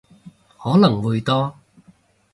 [0.57, 1.53] 可能會多